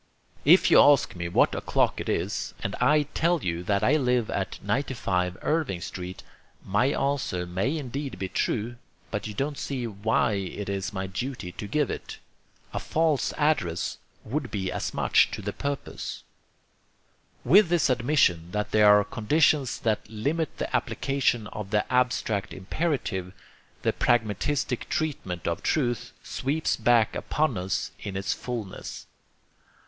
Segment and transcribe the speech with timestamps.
[0.45, 4.31] If you ask me what o'clock it is and I tell you that I live
[4.31, 6.23] at 95 Irving Street,
[6.65, 8.77] my answer may indeed be true,
[9.11, 12.17] but you don't see why it is my duty to give it.
[12.73, 16.23] A false address would be as much to the purpose.
[17.43, 23.33] With this admission that there are conditions that limit the application of the abstract imperative,
[23.83, 29.05] THE PRAGMATISTIC TREATMENT OF TRUTH SWEEPS BACK UPON US IN ITS FULNESS.